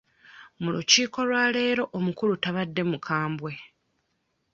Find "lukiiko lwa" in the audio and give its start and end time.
0.75-1.43